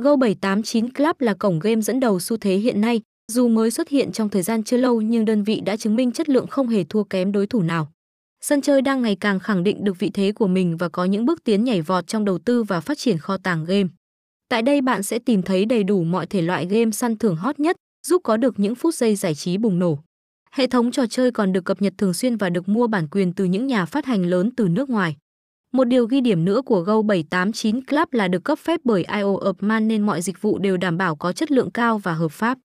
[0.00, 3.00] Go789 Club là cổng game dẫn đầu xu thế hiện nay,
[3.32, 6.12] dù mới xuất hiện trong thời gian chưa lâu nhưng đơn vị đã chứng minh
[6.12, 7.92] chất lượng không hề thua kém đối thủ nào.
[8.40, 11.24] Sân chơi đang ngày càng khẳng định được vị thế của mình và có những
[11.24, 13.88] bước tiến nhảy vọt trong đầu tư và phát triển kho tàng game.
[14.48, 17.60] Tại đây bạn sẽ tìm thấy đầy đủ mọi thể loại game săn thưởng hot
[17.60, 17.76] nhất,
[18.06, 19.98] giúp có được những phút giây giải trí bùng nổ.
[20.52, 23.32] Hệ thống trò chơi còn được cập nhật thường xuyên và được mua bản quyền
[23.32, 25.16] từ những nhà phát hành lớn từ nước ngoài.
[25.72, 29.54] Một điều ghi điểm nữa của Go789 Club là được cấp phép bởi IO of
[29.60, 32.58] Man nên mọi dịch vụ đều đảm bảo có chất lượng cao và hợp pháp.